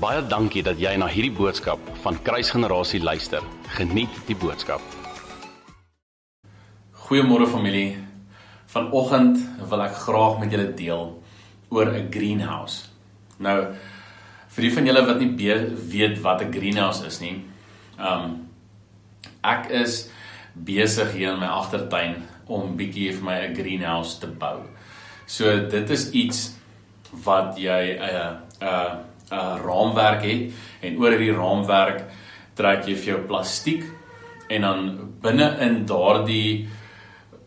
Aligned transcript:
Baie 0.00 0.22
dankie 0.24 0.62
dat 0.64 0.78
jy 0.80 0.94
na 0.96 1.04
hierdie 1.12 1.34
boodskap 1.36 1.80
van 2.00 2.16
Kruisgenerasie 2.24 3.02
luister. 3.04 3.44
Geniet 3.76 4.14
die 4.24 4.36
boodskap. 4.38 4.80
Goeiemôre 7.04 7.44
familie. 7.52 7.98
Vanoggend 8.72 9.42
wil 9.68 9.84
ek 9.84 9.98
graag 10.06 10.38
met 10.40 10.56
julle 10.56 10.70
deel 10.78 11.04
oor 11.68 11.92
'n 11.92 12.08
greenhouse. 12.08 12.88
Nou 13.38 13.74
vir 14.48 14.62
die 14.62 14.72
van 14.72 14.86
julle 14.86 15.04
wat 15.04 15.20
nie 15.20 15.36
weet 15.92 16.22
wat 16.22 16.40
'n 16.40 16.52
greenhouse 16.52 17.04
is 17.04 17.20
nie. 17.20 17.44
Um 17.98 18.48
ek 19.44 19.68
is 19.68 20.08
besig 20.54 21.12
hier 21.12 21.32
in 21.34 21.40
my 21.40 21.52
agtertuin 21.60 22.24
om 22.46 22.76
bietjie 22.76 23.12
vir 23.12 23.24
my 23.24 23.38
'n 23.44 23.54
greenhouse 23.54 24.18
te 24.18 24.26
bou. 24.26 24.64
So 25.26 25.68
dit 25.68 25.90
is 25.90 26.10
iets 26.12 26.56
wat 27.12 27.58
jy 27.58 27.98
'n 27.98 28.00
uh, 28.00 28.32
'n 28.60 28.64
uh, 28.64 28.94
'n 28.96 29.09
uh, 29.30 29.56
raamwerk 29.64 30.22
het 30.26 30.86
en 30.86 30.98
oor 31.00 31.14
hierdie 31.14 31.36
raamwerk 31.36 32.04
trek 32.58 32.86
jy 32.88 32.96
vir 32.98 33.12
jou 33.14 33.20
plastiek 33.30 33.84
en 34.50 34.66
dan 34.66 34.88
binne 35.22 35.52
in 35.66 35.84
daardie 35.86 36.68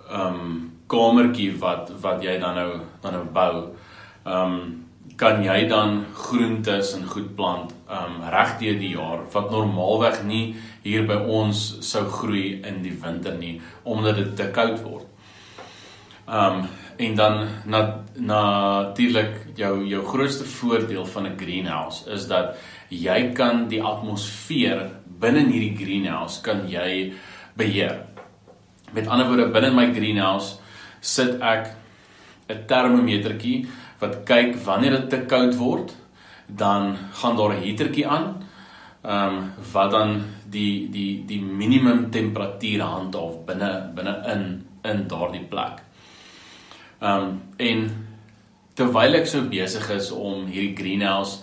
ehm 0.09 0.39
um, 0.43 0.61
kamertjie 0.93 1.53
wat 1.57 1.89
wat 2.03 2.21
jy 2.21 2.37
dan 2.41 2.57
nou 2.59 2.71
dan 3.01 3.15
nou 3.17 3.25
bou 3.35 3.53
ehm 3.61 4.55
um, 4.55 4.83
kan 5.19 5.43
jy 5.43 5.67
dan 5.69 6.05
groentes 6.15 6.93
en 6.97 7.05
goed 7.07 7.35
plant 7.35 7.73
ehm 7.89 8.19
um, 8.19 8.29
regdeur 8.33 8.77
die 8.79 8.93
jaar 8.95 9.25
wat 9.33 9.51
normaalweg 9.51 10.23
nie 10.29 10.45
hier 10.83 11.07
by 11.07 11.17
ons 11.39 11.63
sou 11.89 12.05
groei 12.09 12.61
in 12.69 12.81
die 12.85 12.95
winter 13.03 13.35
nie 13.39 13.59
omdat 13.83 14.15
dit 14.21 14.35
te 14.39 14.47
koud 14.55 14.79
word. 14.83 15.07
Ehm 16.27 16.63
um, 16.63 16.71
en 16.97 17.15
dan 17.15 17.47
na 17.65 18.03
natuurlik 18.15 19.55
jou 19.55 19.85
jou 19.87 20.05
grootste 20.05 20.45
voordeel 20.45 21.05
van 21.05 21.27
'n 21.27 21.37
greenhouse 21.37 22.09
is 22.09 22.27
dat 22.27 22.55
jy 22.89 23.31
kan 23.33 23.67
die 23.67 23.81
atmosfeer 23.83 24.89
binne 25.19 25.51
hierdie 25.51 25.77
greenhouse 25.77 26.41
kan 26.41 26.69
jy 26.69 27.13
beheer. 27.53 28.05
Met 28.91 29.07
ander 29.07 29.27
woorde 29.27 29.51
binne 29.51 29.71
my 29.71 29.93
greenhouse 29.93 30.57
sit 31.01 31.41
ek 31.41 31.75
'n 32.49 32.65
termometertjie 32.67 33.67
wat 33.99 34.23
kyk 34.25 34.55
wanneer 34.65 34.91
dit 34.91 35.09
te 35.09 35.19
koud 35.25 35.55
word, 35.55 35.95
dan 36.47 36.97
gaan 37.11 37.37
daar 37.37 37.53
'n 37.53 37.63
heatertjie 37.63 38.07
aan. 38.07 38.43
Ehm 39.03 39.35
um, 39.35 39.51
wat 39.73 39.91
dan 39.91 40.23
die 40.49 40.89
die 40.89 41.25
die 41.25 41.41
minimum 41.41 42.11
temperatuur 42.11 42.81
handhaaf 42.81 43.45
binne 43.45 43.91
binne 43.95 44.15
in 44.33 44.43
in 44.83 45.07
daardie 45.07 45.45
plek. 45.49 45.81
Um, 47.01 47.41
en 47.57 47.89
terwyl 48.73 49.15
ek 49.15 49.27
so 49.27 49.41
besig 49.49 49.89
is 49.89 50.11
om 50.11 50.45
hierdie 50.45 50.75
greenhouse 50.77 51.41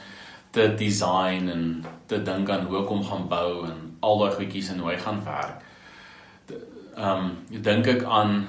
te 0.50 0.66
design 0.74 1.48
en 1.48 1.84
te 2.06 2.18
dink 2.26 2.50
aan 2.50 2.66
hoe 2.66 2.80
ek 2.82 2.88
hom 2.90 3.02
gaan 3.06 3.28
bou 3.30 3.66
en 3.68 3.82
al 4.00 4.18
daai 4.18 4.32
goedjies 4.38 4.70
en 4.72 4.80
hoe 4.82 4.92
hy 4.92 4.96
gaan 5.02 5.22
werk. 5.24 5.62
Ehm 6.96 7.26
um, 7.26 7.62
dink 7.62 7.86
ek 7.86 8.02
aan 8.04 8.48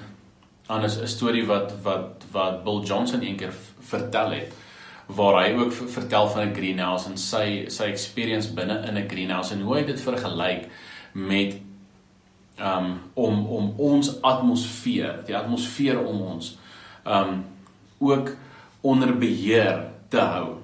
aan 0.68 0.86
'n 0.86 1.08
storie 1.08 1.46
wat 1.46 1.74
wat 1.84 2.26
wat 2.32 2.64
Bill 2.64 2.82
Johnson 2.84 3.22
eendag 3.22 3.54
vertel 3.80 4.32
het 4.32 4.54
waar 5.16 5.44
hy 5.44 5.54
ook 5.60 5.74
vertel 5.74 6.30
van 6.30 6.48
'n 6.48 6.56
greenhouse 6.56 7.10
en 7.10 7.18
sy 7.18 7.66
sy 7.68 7.84
experience 7.84 8.54
binne 8.54 8.78
in 8.88 8.98
'n 8.98 9.10
greenhouse 9.10 9.54
en 9.54 9.62
hoe 9.62 9.76
hy 9.76 9.84
dit 9.84 10.02
vergelyk 10.02 10.70
met 11.14 11.60
um 12.60 13.02
om 13.14 13.46
om 13.46 13.74
ons 13.78 14.22
atmosfeer, 14.22 15.24
die 15.26 15.38
atmosfeer 15.38 16.06
om 16.06 16.22
ons 16.22 16.58
um 17.06 17.44
ook 18.00 18.36
onder 18.82 19.14
beheer 19.18 19.84
te 20.10 20.20
hou. 20.20 20.56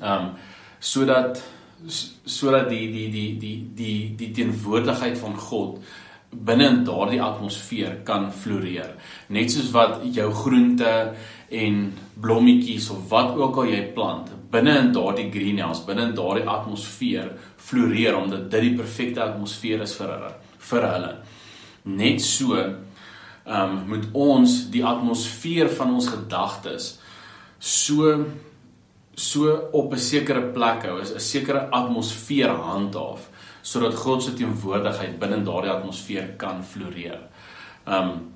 Um 0.00 0.34
sodat 0.78 1.42
sodat 2.24 2.68
die 2.70 2.86
die 2.92 3.08
die 3.10 3.30
die 3.38 3.56
die 3.74 4.14
die 4.16 4.30
teenwoordigheid 4.34 5.18
van 5.18 5.36
God 5.36 5.78
binne 6.30 6.66
in 6.68 6.82
daardie 6.84 7.22
atmosfeer 7.22 8.00
kan 8.04 8.28
floreer. 8.32 8.96
Net 9.32 9.50
soos 9.52 9.70
wat 9.72 10.02
jou 10.12 10.28
groente 10.34 11.14
en 11.48 11.78
blommetjies 12.20 12.90
of 12.92 13.06
wat 13.08 13.36
ook 13.38 13.62
al 13.62 13.70
jy 13.72 13.84
plant 13.96 14.34
binne 14.52 14.74
in 14.80 14.92
daardie 14.92 15.28
greenhouse, 15.32 15.84
binne 15.86 16.08
in 16.08 16.14
daardie 16.16 16.46
atmosfeer 16.48 17.32
floreer 17.68 18.16
omdat 18.16 18.48
dit 18.52 18.68
die 18.68 18.76
perfekte 18.78 19.22
atmosfeer 19.24 19.84
is 19.84 19.94
vir 19.98 20.12
hulle, 20.14 20.30
vir 20.70 20.86
hulle. 20.88 21.10
Net 21.98 22.24
so 22.24 22.56
um, 23.48 23.80
moet 23.88 24.06
ons 24.12 24.60
die 24.72 24.84
atmosfeer 24.84 25.70
van 25.78 25.94
ons 25.96 26.08
gedagtes 26.12 26.98
so 27.58 28.12
so 29.18 29.50
op 29.72 29.92
'n 29.92 29.98
sekere 29.98 30.42
plek 30.54 30.84
hou, 30.86 31.00
'n 31.00 31.20
sekere 31.20 31.70
atmosfeer 31.70 32.48
handhaaf 32.48 33.28
sodat 33.62 33.94
God 33.94 34.22
se 34.22 34.34
teenwoordigheid 34.34 35.18
binne 35.18 35.42
daardie 35.44 35.70
atmosfeer 35.70 36.34
kan 36.36 36.62
floreer. 36.64 37.20
Um 37.86 38.32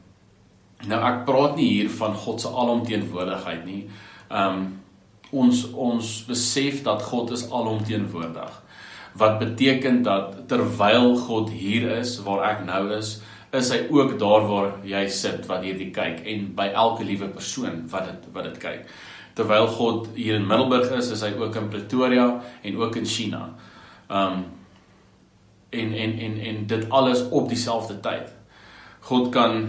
nou 0.87 1.01
ek 1.01 1.25
praat 1.25 1.57
nie 1.57 1.69
hier 1.69 1.91
van 1.91 2.15
God 2.15 2.41
se 2.41 2.49
alomteenwoordigheid 2.49 3.65
nie. 3.65 3.89
Um 4.31 4.83
ons 5.31 5.71
ons 5.73 6.25
besef 6.29 6.83
dat 6.83 7.03
God 7.03 7.31
is 7.31 7.51
alomteenwoordig. 7.51 8.63
Wat 9.15 9.39
beteken 9.39 10.03
dat 10.03 10.49
terwyl 10.49 11.17
God 11.17 11.51
hier 11.51 11.91
is 11.99 12.19
waar 12.23 12.51
ek 12.51 12.65
nou 12.65 12.91
is, 12.99 13.23
is 13.53 13.69
hy 13.73 13.83
ook 13.93 14.15
daar 14.21 14.47
waar 14.49 14.71
jy 14.89 15.03
sit 15.13 15.45
wat 15.49 15.65
hierdie 15.67 15.91
kyk 15.93 16.23
en 16.29 16.47
by 16.57 16.71
elke 16.73 17.05
liewe 17.05 17.29
persoon 17.35 17.83
wat 17.93 18.09
dit 18.09 18.31
wat 18.33 18.49
dit 18.49 18.59
kyk. 18.63 18.87
Terwyl 19.37 19.69
God 19.77 20.09
hier 20.17 20.37
in 20.37 20.49
Middelburg 20.49 20.93
is, 20.97 21.11
is 21.13 21.25
hy 21.25 21.33
ook 21.37 21.57
in 21.61 21.69
Pretoria 21.73 22.27
en 22.63 22.81
ook 22.81 22.97
in 23.01 23.09
China. 23.09 23.51
Um 24.09 24.45
en 25.73 25.93
en 25.97 26.19
en 26.21 26.39
en 26.39 26.67
dit 26.69 26.89
alles 26.93 27.23
op 27.29 27.49
dieselfde 27.49 27.97
tyd. 28.05 28.33
God 29.09 29.31
kan 29.33 29.69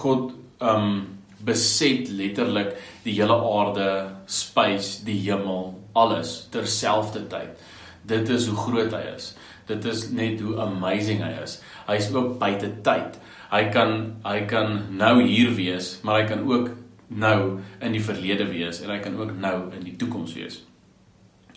God 0.00 0.32
um 0.60 1.18
beset 1.44 2.08
letterlik 2.08 2.72
die 3.04 3.12
hele 3.18 3.36
aarde, 3.36 3.88
space, 4.26 5.02
die 5.04 5.18
hemel, 5.26 5.74
alles 5.92 6.46
terselfdertyd. 6.52 7.60
Dit 8.08 8.28
is 8.28 8.48
hoe 8.48 8.56
groot 8.56 8.92
hy 8.92 9.02
is. 9.14 9.34
Dit 9.68 9.84
is 9.88 10.08
net 10.12 10.40
hoe 10.44 10.58
amazing 10.60 11.22
hy 11.24 11.32
is. 11.42 11.58
Hy 11.88 11.96
is 12.00 12.10
ook 12.12 12.36
buite 12.40 12.70
tyd. 12.84 13.18
Hy 13.52 13.62
kan 13.72 14.16
hy 14.24 14.40
kan 14.50 14.80
nou 14.98 15.16
hier 15.22 15.54
wees, 15.56 15.98
maar 16.04 16.22
hy 16.22 16.28
kan 16.28 16.44
ook 16.48 16.70
nou 17.08 17.38
in 17.84 17.94
die 17.94 18.02
verlede 18.02 18.46
wees 18.50 18.80
en 18.82 18.90
hy 18.90 19.00
kan 19.04 19.16
ook 19.20 19.34
nou 19.40 19.56
in 19.76 19.84
die 19.86 19.96
toekoms 20.00 20.34
wees. 20.36 20.62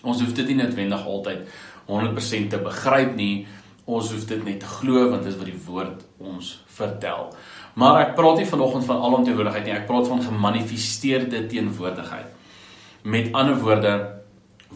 Ons 0.03 0.21
hoef 0.21 0.35
dit 0.37 0.51
nie 0.51 0.59
noodwendig 0.59 1.05
altyd 1.07 1.47
100% 1.87 2.51
te 2.51 2.59
begryp 2.61 3.15
nie. 3.17 3.47
Ons 3.87 4.11
hoef 4.11 4.27
dit 4.29 4.43
net 4.43 4.59
te 4.61 4.69
glo 4.69 5.07
want 5.09 5.23
dit 5.23 5.31
is 5.31 5.39
wat 5.39 5.49
die 5.49 5.61
woord 5.67 6.03
ons 6.19 6.51
vertel. 6.77 7.31
Maar 7.79 8.01
ek 8.07 8.15
praat 8.17 8.41
nie 8.41 8.49
vanoggend 8.49 8.87
van 8.89 9.01
alomteenwoordigheid 9.07 9.65
nie. 9.67 9.75
Ek 9.75 9.87
praat 9.89 10.09
van 10.09 10.23
gemanifesteerde 10.25 11.45
teenwoordigheid. 11.49 12.31
Met 13.07 13.33
ander 13.37 13.59
woorde 13.61 13.93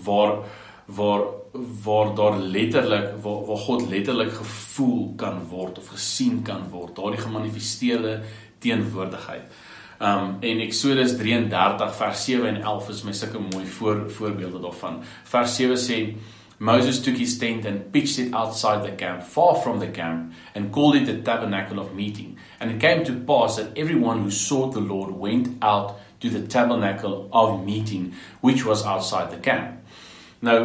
waar 0.05 0.43
waar 0.95 1.23
waar 1.83 2.15
daar 2.15 2.37
letterlik 2.37 3.09
waar, 3.21 3.45
waar 3.45 3.57
God 3.57 3.89
letterlik 3.89 4.31
gevoel 4.31 5.13
kan 5.15 5.43
word 5.49 5.77
of 5.77 5.87
gesien 5.87 6.41
kan 6.41 6.69
word, 6.69 6.95
daardie 6.95 7.21
gemanifesteerde 7.21 8.21
teenwoordigheid. 8.59 9.41
Um 10.01 10.37
en 10.39 10.59
Eksodus 10.59 11.17
33 11.17 11.95
vers 11.95 12.23
7 12.25 12.47
en 12.47 12.61
11 12.61 12.89
is 12.89 13.03
my 13.03 13.13
sulke 13.13 13.39
mooi 13.39 13.65
voor 13.65 14.05
voorbeelde 14.11 14.59
daarvan. 14.59 15.01
Vers 15.23 15.55
7 15.55 15.77
sê 15.77 15.99
Moses 16.61 17.01
took 17.01 17.17
his 17.17 17.37
tent 17.37 17.65
and 17.65 17.91
pitched 17.91 18.19
it 18.19 18.33
outside 18.33 18.83
the 18.83 18.95
camp, 18.95 19.23
far 19.23 19.55
from 19.55 19.79
the 19.79 19.91
camp, 19.91 20.33
and 20.53 20.71
called 20.71 20.95
it 20.95 21.05
the 21.05 21.21
tabernacle 21.21 21.79
of 21.79 21.93
meeting. 21.93 22.37
And 22.59 22.71
it 22.71 22.79
came 22.79 23.03
to 23.03 23.13
pass 23.13 23.55
that 23.55 23.75
everyone 23.75 24.21
who 24.21 24.29
sought 24.29 24.73
the 24.73 24.79
Lord 24.79 25.11
went 25.11 25.47
out 25.63 25.99
to 26.19 26.29
the 26.29 26.47
tabernacle 26.47 27.29
of 27.31 27.65
meeting, 27.65 28.13
which 28.41 28.63
was 28.63 28.85
outside 28.85 29.31
the 29.31 29.37
camp. 29.37 29.79
Nou 30.41 30.61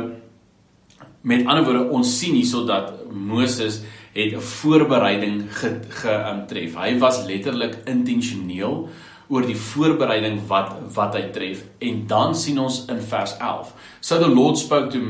Met 1.27 1.43
ander 1.47 1.65
woorde, 1.67 1.89
ons 1.91 2.11
sien 2.21 2.37
hierso 2.39 2.63
dat 2.69 2.93
Moses 3.11 3.81
het 4.15 4.33
'n 4.33 4.41
voorbereiding 4.41 5.51
getref. 5.51 6.73
Ge, 6.73 6.79
hy 6.79 6.99
was 6.99 7.25
letterlik 7.27 7.75
intentioneel 7.85 8.89
oor 9.29 9.47
die 9.47 9.57
voorbereiding 9.57 10.47
wat 10.47 10.71
wat 10.95 11.15
hy 11.15 11.23
tref. 11.33 11.65
En 11.79 12.07
dan 12.07 12.35
sien 12.35 12.59
ons 12.59 12.85
in 12.89 13.01
vers 13.01 13.37
11. 13.39 13.75
So 14.01 14.19
the 14.19 14.29
Lord 14.29 14.59
spoke 14.59 14.91
to 14.91 15.01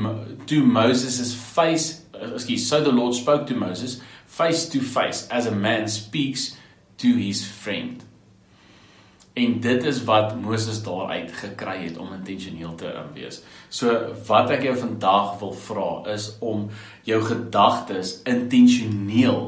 to 0.45 0.65
Moses' 0.65 1.35
face, 1.35 2.01
excuse, 2.35 2.67
so 2.67 2.83
the 2.83 2.93
Lord 2.93 3.15
spoke 3.15 3.45
to 3.45 3.55
Moses 3.55 4.01
face 4.27 4.69
to 4.69 4.81
face 4.81 5.27
as 5.29 5.47
a 5.47 5.55
man 5.55 5.89
speaks 5.89 6.57
to 6.97 7.09
his 7.09 7.45
friend. 7.45 8.05
En 9.37 9.59
dit 9.61 9.85
is 9.85 9.99
wat 10.09 10.33
Moses 10.41 10.79
daaruit 10.83 11.33
gekry 11.33 11.77
het 11.83 11.99
om 12.01 12.13
intentioneel 12.15 12.75
te 12.75 12.89
wees. 13.15 13.43
So 13.69 13.93
wat 14.27 14.51
ek 14.55 14.65
jou 14.65 14.77
vandag 14.81 15.35
wil 15.43 15.53
vra 15.53 15.91
is 16.15 16.31
om 16.41 16.71
jou 17.05 17.21
gedagtes 17.23 18.21
intentioneel 18.25 19.43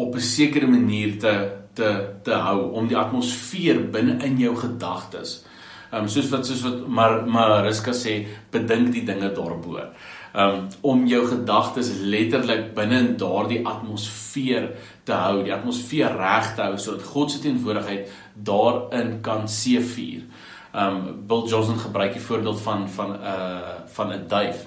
op 0.00 0.14
'n 0.16 0.20
sekere 0.20 0.66
manier 0.66 1.18
te 1.18 1.60
te 1.74 2.08
te 2.22 2.32
hou 2.32 2.72
om 2.72 2.88
die 2.88 2.96
atmosfeer 2.96 3.90
binne 3.90 4.24
in 4.24 4.38
jou 4.38 4.56
gedagtes 4.56 5.44
Ehm 5.92 6.06
um, 6.06 6.08
soos 6.08 6.30
wat 6.32 6.46
soos 6.48 6.62
wat 6.64 6.86
maar 6.88 7.18
Mariska 7.28 7.92
sê, 7.92 8.14
bedink 8.50 8.94
die 8.94 9.04
dinge 9.04 9.28
daarbo. 9.36 9.76
Ehm 9.76 10.54
um, 10.54 10.68
om 10.80 11.02
jou 11.06 11.26
gedagtes 11.28 11.90
letterlik 12.00 12.70
binne 12.74 13.00
in 13.04 13.10
daardie 13.20 13.60
atmosfeer 13.68 14.70
te 15.04 15.12
hou, 15.12 15.42
die 15.44 15.52
atmosfeer 15.52 16.16
reg 16.16 16.54
te 16.56 16.64
hou 16.64 16.78
sodat 16.80 17.04
God 17.12 17.34
se 17.34 17.42
teenwoordigheid 17.44 18.08
daarin 18.48 19.18
kan 19.20 19.44
seëvier. 19.44 20.24
Ehm 20.72 20.96
um, 20.96 21.20
Bill 21.28 21.44
Johnson 21.52 21.76
gebruik 21.76 22.16
die 22.16 22.24
voorbeeld 22.24 22.64
van 22.64 22.88
van 22.88 23.12
'n 23.12 23.20
uh, 23.34 23.76
van 23.86 24.16
'n 24.16 24.26
duif 24.28 24.66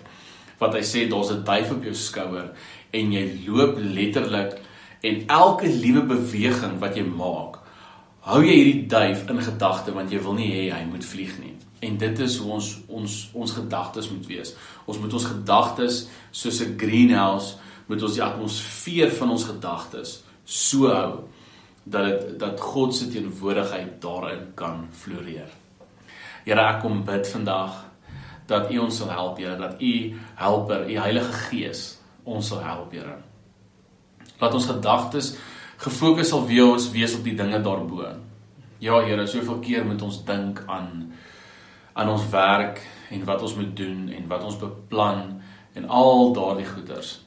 wat 0.59 0.73
hy 0.77 0.83
sê 0.85 1.09
daar's 1.09 1.33
'n 1.33 1.43
duif 1.43 1.71
op 1.71 1.83
jou 1.83 1.93
skouer 1.93 2.53
en 2.91 3.11
jy 3.11 3.25
loop 3.47 3.77
letterlik 3.81 4.61
en 5.01 5.23
elke 5.27 5.67
liewe 5.67 6.01
beweging 6.01 6.79
wat 6.79 6.95
jy 6.95 7.03
maak 7.03 7.64
hou 8.25 8.41
jy 8.41 8.55
hierdie 8.57 8.87
duif 8.89 9.27
in 9.29 9.41
gedagte 9.45 9.93
want 9.93 10.11
jy 10.13 10.21
wil 10.23 10.37
nie 10.37 10.49
hê 10.53 10.63
hy 10.73 10.83
moet 10.89 11.05
vlieg 11.05 11.35
nie. 11.41 11.53
En 11.85 11.97
dit 12.01 12.19
is 12.25 12.37
hoe 12.41 12.51
ons 12.57 12.71
ons 12.87 13.17
ons 13.33 13.55
gedagtes 13.59 14.09
moet 14.09 14.25
wees. 14.29 14.55
Ons 14.89 14.99
moet 15.01 15.13
ons 15.13 15.29
gedagtes 15.29 16.07
soos 16.31 16.61
'n 16.61 16.77
greenhouse 16.77 17.57
moet 17.87 18.01
ons 18.01 18.13
die 18.13 18.23
atmosfeer 18.23 19.11
van 19.11 19.29
ons 19.29 19.43
gedagtes 19.43 20.23
so 20.45 20.87
hou 20.89 21.27
dat 21.85 22.05
dit 22.05 22.39
dat 22.39 22.59
God 22.59 22.95
se 22.95 23.07
teenwoordigheid 23.07 24.01
daarin 24.01 24.53
kan 24.55 24.87
floreer. 24.91 25.49
Here 26.45 26.61
ek 26.61 26.81
kom 26.81 27.03
bid 27.05 27.27
vandag 27.27 27.85
dat 28.47 28.71
U 28.71 28.77
ons 28.77 28.97
sal 28.97 29.09
help, 29.09 29.37
Here, 29.37 29.57
dat 29.57 29.81
U 29.81 29.93
helper, 30.35 30.85
U 30.89 30.97
Heilige 30.97 31.33
Gees 31.49 31.97
ons 32.23 32.47
sal 32.47 32.61
help, 32.61 32.91
Here. 32.91 33.17
Laat 34.39 34.53
ons 34.53 34.65
gedagtes 34.65 35.35
gefokus 35.81 36.31
sal 36.31 36.45
wees 36.47 36.89
wees 36.93 37.15
op 37.17 37.23
die 37.23 37.35
dinge 37.35 37.59
daarbo. 37.63 38.05
Ja, 38.83 38.99
Here, 39.03 39.27
soveel 39.27 39.59
keer 39.63 39.85
moet 39.85 40.01
ons 40.01 40.23
dink 40.27 40.63
aan 40.67 41.11
aan 41.95 42.09
ons 42.11 42.25
werk 42.27 42.81
en 43.11 43.21
wat 43.23 43.41
ons 43.41 43.55
moet 43.55 43.71
doen 43.77 44.09
en 44.11 44.27
wat 44.27 44.43
ons 44.43 44.57
beplan 44.59 45.37
en 45.73 45.85
al 45.87 46.33
daardie 46.35 46.67
goeders. 46.67 47.21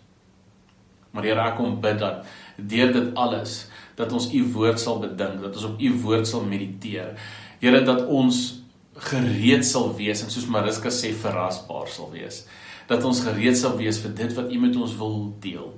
Maar 1.11 1.25
Here, 1.25 1.41
ek 1.41 1.57
kom 1.57 1.81
bid 1.81 2.01
dat 2.03 2.27
deur 2.57 2.93
dit 2.93 3.11
alles 3.17 3.63
dat 3.97 4.13
ons 4.13 4.29
u 4.35 4.45
woord 4.53 4.79
sal 4.81 5.01
bedink, 5.03 5.41
dat 5.43 5.57
ons 5.57 5.71
op 5.73 5.81
u 5.81 5.93
woord 6.05 6.29
sal 6.29 6.45
mediteer. 6.47 7.17
Here, 7.63 7.81
dat 7.83 8.05
ons 8.07 8.61
gereed 9.09 9.65
sal 9.67 9.93
wees 9.97 10.23
en 10.23 10.31
soos 10.31 10.47
Mariska 10.51 10.93
sê 10.93 11.15
verrasbaar 11.17 11.89
sal 11.91 12.11
wees 12.13 12.45
dat 12.89 13.05
ons 13.05 13.21
gereed 13.25 13.59
sal 13.59 13.77
wees 13.77 14.01
vir 14.01 14.15
dit 14.17 14.35
wat 14.37 14.53
U 14.53 14.61
met 14.63 14.77
ons 14.77 14.95
wil 14.97 15.19
deel. 15.43 15.69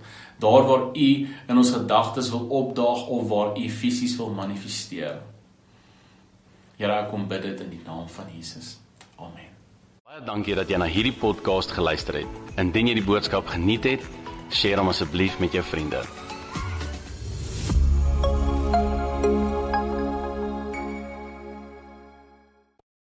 Daar 0.41 0.67
waar 0.69 0.87
U 0.95 1.09
in 1.27 1.57
ons 1.57 1.73
gedagtes 1.75 2.31
wil 2.31 2.47
opdaag 2.63 3.07
of 3.07 3.29
waar 3.29 3.59
U 3.59 3.69
fisies 3.69 4.17
wil 4.17 4.33
manifesteer. 4.37 5.21
Here 6.79 7.03
ek 7.03 7.11
kom 7.13 7.27
bid 7.29 7.45
dit 7.45 7.67
in 7.67 7.75
die 7.75 7.83
naam 7.85 8.07
van 8.09 8.31
Jesus. 8.33 8.79
Amen. 9.19 9.51
Baie 10.07 10.25
dankie 10.25 10.57
dat 10.57 10.71
jy 10.71 10.79
na 10.81 10.89
hierdie 10.91 11.15
podcast 11.15 11.75
geluister 11.77 12.23
het. 12.23 12.41
Indien 12.59 12.89
jy 12.89 12.97
die 13.03 13.07
boodskap 13.07 13.51
geniet 13.53 13.85
het 13.91 14.11
deel 14.51 14.81
hom 14.81 14.91
asseblief 14.91 15.39
met 15.43 15.55
jou 15.55 15.63
vriende 15.67 16.03